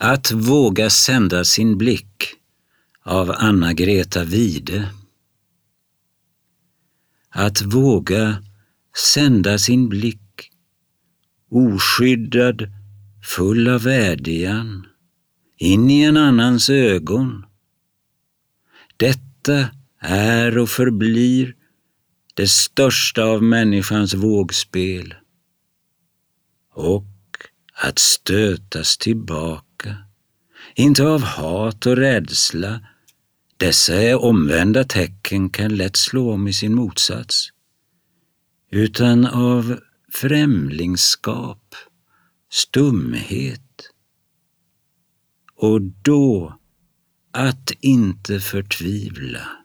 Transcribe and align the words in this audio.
Att 0.00 0.32
våga 0.32 0.90
sända 0.90 1.44
sin 1.44 1.78
blick 1.78 2.34
av 3.02 3.30
Anna-Greta 3.30 4.24
Wide. 4.24 4.88
Att 7.30 7.62
våga 7.62 8.42
sända 9.14 9.58
sin 9.58 9.88
blick 9.88 10.50
oskyddad, 11.50 12.68
full 13.36 13.68
av 13.68 13.82
vädjan, 13.82 14.86
in 15.56 15.90
i 15.90 16.02
en 16.02 16.16
annans 16.16 16.70
ögon. 16.70 17.44
Detta 18.96 19.68
är 20.00 20.58
och 20.58 20.68
förblir 20.68 21.54
det 22.34 22.48
största 22.48 23.24
av 23.24 23.42
människans 23.42 24.14
vågspel. 24.14 25.14
Och 26.74 27.06
att 27.74 27.98
stötas 27.98 28.98
tillbaka, 28.98 29.73
inte 30.74 31.02
av 31.02 31.22
hat 31.22 31.86
och 31.86 31.96
rädsla, 31.96 32.80
dessa 33.56 34.18
omvända 34.18 34.84
tecken 34.84 35.50
kan 35.50 35.76
lätt 35.76 35.96
slå 35.96 36.32
om 36.32 36.48
i 36.48 36.52
sin 36.52 36.74
motsats, 36.74 37.48
utan 38.70 39.26
av 39.26 39.80
främlingskap, 40.12 41.74
stumhet. 42.50 43.90
Och 45.56 45.82
då 45.82 46.58
att 47.30 47.70
inte 47.80 48.40
förtvivla. 48.40 49.63